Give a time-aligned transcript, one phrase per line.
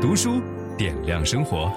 [0.00, 0.40] 读书
[0.78, 1.70] 点亮生活。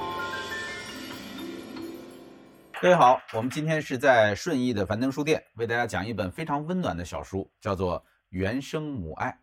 [2.81, 7.99] 各位好，我们今天是在顺义的樊登书店为大家讲一本非常温暖的小书，叫做
[8.29, 9.37] 《原生母爱》。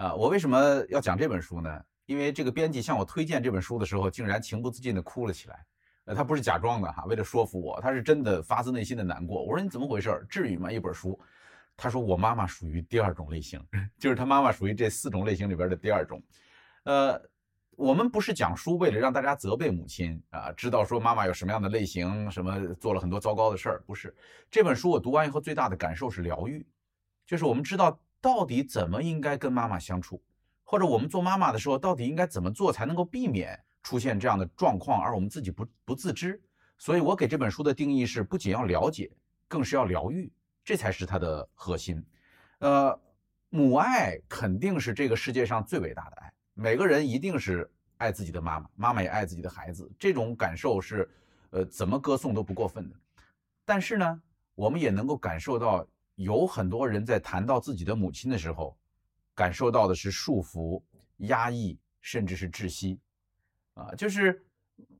[0.00, 0.56] 啊，我为什么
[0.88, 1.82] 要讲这本书呢？
[2.06, 5.66] 因为这个编辑向我推荐这本书的时候，竟然情不自禁地哭了起来。
[6.04, 9.42] 呃，他不是假装的哈，为了说服我，他是真的发自内心的难过。
[9.44, 10.24] 我说你怎么回事？
[10.28, 10.70] 至于吗？
[10.70, 11.18] 一本书。
[11.76, 13.60] 他说我妈妈属于第二种类型，
[13.98, 16.22] 就是他妈妈属于这四种类型里边的第二种。
[16.84, 17.20] 呃。
[17.76, 24.14] 我们不是讲书为了让大家责备母亲啊，知道说妈妈有什么样的类型，什么做了很多糟糕的事儿，不是。
[24.50, 26.64] 这本书我读完以后最大的感受是疗愈，
[27.26, 30.22] 就是我们知道到底怎么应该跟妈妈相处，
[30.64, 36.40] 或者我们做妈妈的时候到底应该怎么做才能够避免出现这样的状况，而我们自己不不自知。
[36.78, 39.10] 所以我给这本书的定义是，不仅要了解，
[39.48, 40.30] 更是要疗愈，
[40.62, 42.04] 这才是它的核心。
[42.58, 43.00] 呃，
[43.48, 46.32] 母爱肯定是这个世界上最伟大的爱。
[46.54, 51.08] 每个人一定是爱自己的妈妈，妈妈也爱自己的孩子，这种感受是，
[51.50, 52.96] 呃，怎么歌颂都不过分的。
[53.64, 54.22] 但是呢，
[54.54, 55.86] 我们也能够感受到，
[56.16, 58.76] 有很多人在谈到自己的母亲的时候，
[59.34, 60.82] 感受到的是束缚、
[61.18, 63.00] 压抑，甚至是窒息。
[63.74, 64.44] 啊，就是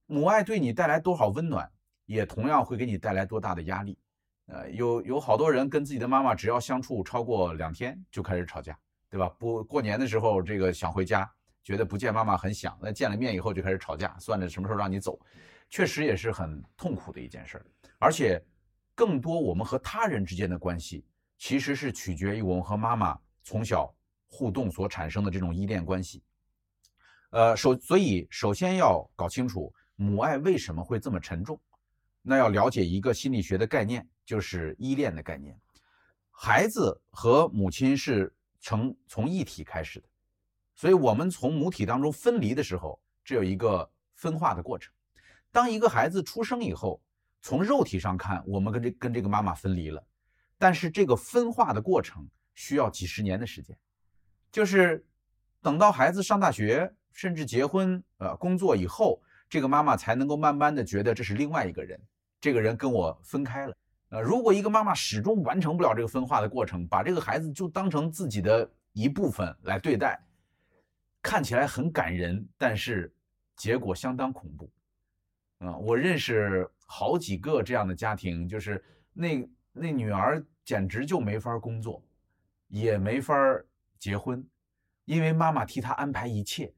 [0.07, 1.71] 母爱对你带来多少温暖，
[2.07, 3.99] 也同样会给你带来多大的压力。
[4.47, 8.79] 呃，有有好多人跟自己的妈妈只要相处超过两天就开始吵架，
[9.11, 9.29] 对吧？
[9.39, 11.31] 不过年的时候，这个想回家。
[11.63, 15.19] 觉得不见妈妈很想，那见了面以后就开始吵架，算着什么时候让你走，
[15.71, 17.67] 确实也是很痛苦的一件事儿。
[17.99, 18.43] 而且，
[18.95, 21.05] 更多我们和他人之间的关系，
[21.39, 23.95] 其实是取决于我们和妈妈从小
[24.27, 26.23] 互动所产生的这种依恋关系。
[27.31, 31.59] 呃，首所以首先要搞清楚母爱为什么会这么沉重，
[32.23, 35.57] 那要了解一个心理学的概念，就是依恋的概念。
[36.31, 40.09] 孩子和母亲是从从一体开始的。
[40.83, 44.93] 所以，我们从母体当中分离的时候，这有一个分化的过程。
[45.53, 47.01] 当一个孩子出生以后，
[47.41, 50.05] 从肉体上看，我们跟这跟这个妈妈分离了，
[50.59, 53.79] 但是这个分化的过程需要几十年的时间，
[54.51, 55.07] 就是
[55.61, 61.97] 等到孩子上大学，甚至结婚、呃工作以后，这个妈妈才能够慢慢的觉得这是另外一个人，
[62.41, 63.77] 这个人跟我分开了。
[64.09, 70.21] 呃，如果一个妈妈始终完成不了这个分化的过程，把这个孩子就当成自己的一部分来对待。
[71.23, 73.11] 看起来很感人，但是
[73.57, 74.71] 结果相当恐怖。
[75.59, 82.03] 啊，我认识好几个这样的家庭，就是那那女儿简直就没法工作，
[82.67, 83.35] 也没法
[83.99, 84.45] 结婚，
[85.05, 86.73] 因为妈妈替她安排一切。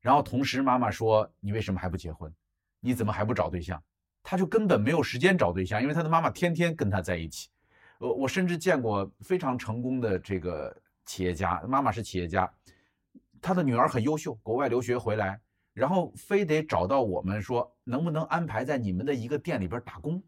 [0.00, 2.32] 然后同时妈妈说：“你为什么还不结婚？
[2.78, 3.82] 你怎么还不找对象？”
[4.22, 7.50] 她就根本没有时间找对象，因为她的妈妈天天跟她在一起。
[7.98, 10.74] 我我甚至见过非常成功的这个
[11.04, 12.50] 企业家，妈妈是企业家。
[13.40, 15.40] 他的女儿很优秀，国外留学回来，
[15.72, 20.22] 然后非得找到我们说能不能安排在你们的一个店里边打工？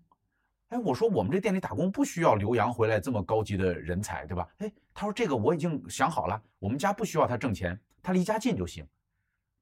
[0.68, 4.48] 哎，我说我们这店里打工不需要留洋回来这么高级的人才，对吧？
[4.58, 8.86] 哎，他说这个我已经想好了，我们家不需要他挣钱，他离家近就行。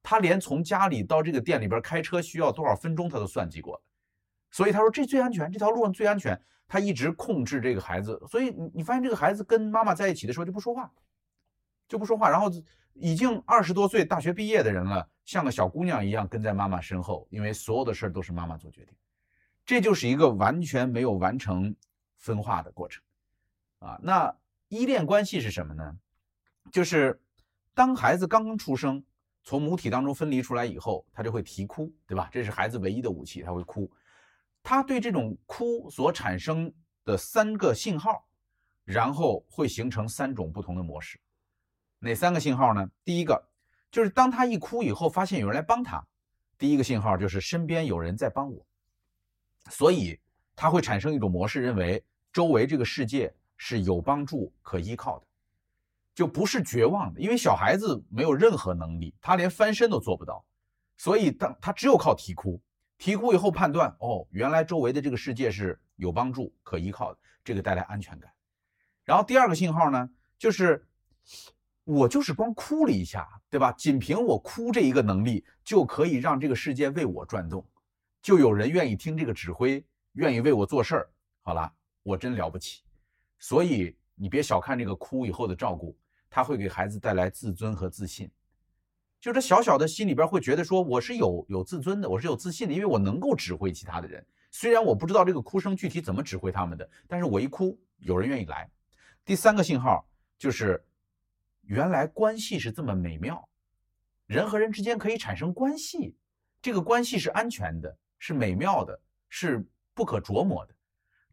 [0.01, 3.81] 他连从家里到这个店里边开车需要多少分钟他都算计过，
[4.51, 6.41] 所以他说这最安全，这条路上最安全。
[6.67, 10.89] 他一直控制这个孩子，所以你你发现这个孩子跟妈妈在一起的时候就不说话，
[11.89, 12.49] 就不说话，然后。
[12.93, 18.95] 已经二十多岁大学毕业的人了，像个小姑娘一样跟在妈妈身后，因为所有的事儿都是妈妈做决定。
[19.65, 21.73] 这就是一个完全没有完成
[22.17, 23.01] 分化的过程
[23.79, 23.99] 啊。
[24.01, 24.35] 那
[24.67, 25.97] 依恋关系是什么呢？
[26.71, 27.19] 就是
[27.73, 29.03] 当孩子刚刚出生，
[29.43, 32.29] 从母体当中分离出来以后，他就会啼哭，对吧？
[32.31, 33.91] 这是孩子唯一的武器，他会哭。
[34.63, 36.71] 他对这种哭所产生
[37.03, 38.23] 的三个信号，
[38.83, 41.19] 然后会形成三种不同的模式。
[42.03, 42.89] 哪三个信号呢？
[43.05, 43.47] 第一个
[43.91, 46.03] 就是当他一哭以后，发现有人来帮他，
[46.57, 48.65] 第一个信号就是身边有人在帮我，
[49.69, 50.19] 所以
[50.55, 52.03] 他会产生一种模式，认为
[52.33, 55.25] 周围这个世界是有帮助、可依靠的，
[56.15, 57.21] 就不是绝望的。
[57.21, 60.43] 因为小孩子没有任何能力，他连翻身都做不到，
[60.97, 62.59] 所以当他只有靠啼哭，
[62.97, 68.31] 啼哭以后判断，哦，原来周围的这个世界是有帮助、可依靠的，这个带来安全感。
[69.03, 70.09] 然后第二个信号呢，
[70.39, 70.83] 就是。
[71.91, 73.69] 我就是光哭了一下，对吧？
[73.73, 77.67] 仅凭我哭这一个能力，就可以让这个世界为我转动，
[78.21, 81.09] 就有人愿意听这个指挥，愿意为我做事儿。
[81.41, 81.69] 好了，
[82.01, 82.83] 我真了不起。
[83.39, 85.93] 所以你别小看这个哭以后的照顾，
[86.29, 88.31] 他会给孩子带来自尊和自信。
[89.19, 94.25] 就这小小的心里边会觉得说，我是有有自尊的，我是有自信的，因为我能够指挥其他的人。
[94.49, 98.71] 虽然我不知道这个哭声具体怎么指挥他们的，但是我一哭，有人愿意来。
[99.25, 100.07] 第三个信号
[100.37, 100.81] 就是。
[101.61, 103.47] 原来关系是这么美妙，
[104.25, 106.15] 人和人之间可以产生关系，
[106.61, 108.99] 这个关系是安全的，是美妙的，
[109.29, 110.75] 是不可琢磨的。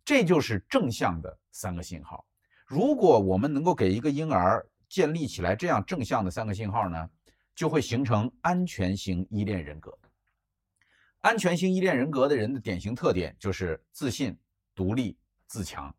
[0.05, 2.27] 这就是正向的三个信号。
[2.67, 7.11] 如果我们能够给一个婴儿建立起来这样正向的三个信号呢，
[7.55, 9.99] 就会形成安全型依恋人格。
[11.21, 14.39] 安全型依恋人格的人的典型特点就是自信、
[14.75, 15.95] 独立、自强。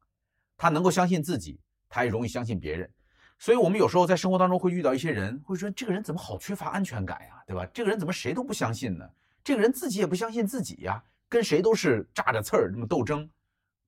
[0.56, 2.92] 他能够相信自己，他也容易相信别人。
[3.40, 7.66] 所以，我们有时候在生活当中会遇到一些人，会说这个人怎么好缺乏安全感呀，对吧？
[7.74, 9.10] 这个人怎么谁都不相信呢？
[9.42, 13.28] 这个人自己也不相信自己呀，跟谁都是炸着刺儿那么斗争。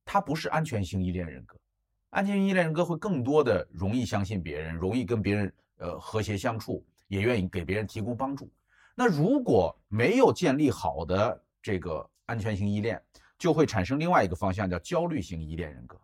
[0.04, 1.56] 他不是安全型依恋人格，
[2.10, 8.50] 安全型依恋人格会更多的容易相信别人，容易跟别人呃和谐相处，也愿意给别人提供帮助。
[8.94, 13.00] 那如果没有建立好的这个安全型依恋，
[13.38, 16.00] 就会产生另外一个方向，叫焦虑型依恋人格。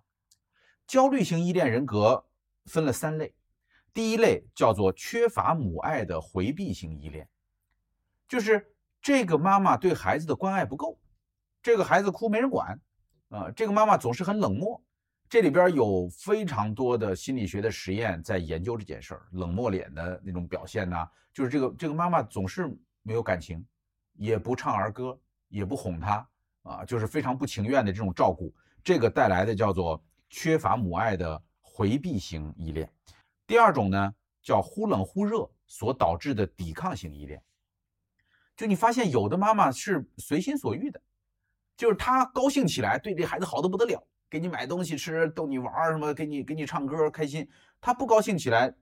[0.87, 2.25] 焦虑型依恋人格
[2.67, 3.35] 分了三类，
[3.93, 7.29] 第一类叫做缺乏母爱的回避型依恋，
[8.29, 10.99] 就是这个妈妈对孩子的关爱不够，
[11.63, 12.79] 这个孩子哭没人管。
[13.31, 14.83] 啊，这个妈妈总是很冷漠，
[15.29, 19.29] 这里边有非常多的心理学的实验在研究这件事儿。
[19.33, 20.97] 冷漠脸的那种表现呢，
[21.31, 23.63] 就是这个这个妈妈总是没有感情，
[24.15, 26.27] 也不唱儿歌，也不哄她，
[26.63, 28.51] 啊，就是非常不情愿的这种照顾，
[28.83, 32.91] 这个带来的叫做缺乏母爱的回避型依恋。
[33.49, 37.43] 第二种呢，叫忽冷忽热所导致的抵抗型依恋，
[38.55, 41.01] 就你发现有的妈妈是随心所欲的。
[41.75, 47.49] 就是她高兴起来，对这孩子好得不得了，给你买东西吃，逗你玩什么，给你给你唱歌开心。
[47.81, 48.75] 他不高兴起来，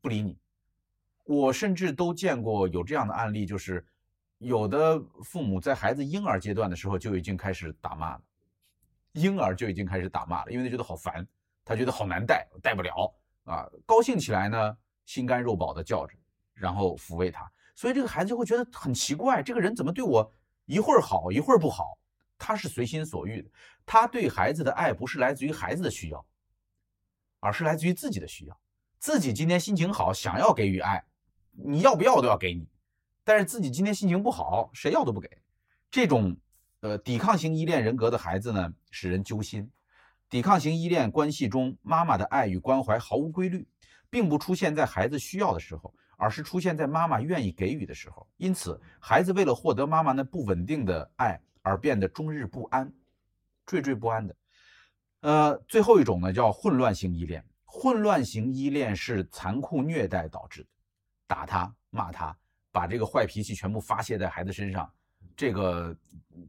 [0.00, 0.38] 不理你。
[1.24, 3.84] 我甚至都见过有这样的案例，就是
[4.38, 8.22] 有的父母在孩子婴儿阶段的时候就已经开始打骂了，
[9.12, 11.26] 婴儿就已经开始打骂了，因为他觉得好烦，
[11.62, 13.12] 他觉得好难带，带不了
[13.46, 13.66] 啊。
[13.86, 14.76] 高兴起来呢，
[15.06, 16.14] 心肝肉宝的叫着，
[16.54, 20.30] 然后抚慰他，所以这个孩子就会觉得很奇怪，这个人怎么对我？
[20.66, 21.96] 一会儿好，一会儿不好，
[22.36, 23.48] 他是随心所欲的。
[23.86, 26.26] 他对孩子的爱不是来自于孩子的需要，
[27.40, 28.60] 而是来自于自己的需要。
[28.98, 31.04] 自己今天心情好，想要给予爱，
[31.52, 32.68] 你要不要我都要给你。
[33.22, 35.30] 但是自己今天心情不好，谁要都不给。
[35.88, 36.36] 这种
[36.80, 39.70] 呃抵抗型依恋人格的孩子呢，使人揪心。
[40.28, 43.66] 抵抗型依恋关系中，妈妈的爱与关怀毫无规律，
[44.10, 45.92] 并不出现在孩子需要的时候。
[46.18, 52.90] 而是出现在妈妈愿意给予的时候，因此孩子为了获得妈妈那不稳定的爱而变得终日不安，
[53.66, 54.34] 惴惴不安的。
[55.20, 60.68] 呃，最后一种呢叫混乱型依恋，混乱型依恋是残酷虐待导致的，
[61.26, 62.34] 打他骂他，
[62.72, 64.90] 把这个坏脾气全部发泄在孩子身上。
[65.36, 65.94] 这个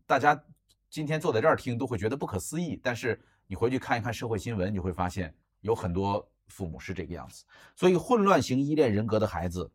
[0.06, 0.42] 大家
[0.90, 6.24] 今天坐在这儿听都会觉得不可思议，但是你回去看一看社会新闻，你会发现有很多。
[6.50, 7.44] 父母是这个样子，
[7.76, 9.70] 所以混乱型依恋人格的孩子，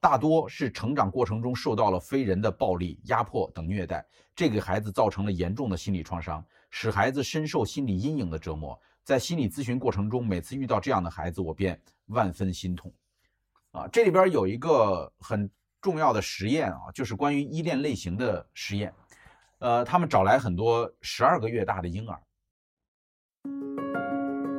[0.00, 4.02] 大多是成长过程中受到了非人的暴力、压迫等虐待，
[4.34, 8.74] 这给孩子造成了严重的心理创伤，使孩子深受心理阴影的折磨。
[9.02, 12.90] 在心理咨询过程中，每次遇到这样的孩子，我便万分心痛。
[13.72, 15.46] 啊，这里边有一个很
[15.82, 18.90] 重要的实验啊，就是关于依恋类型的实验。
[19.58, 22.18] 呃，他们找来很多十二个月大的婴儿。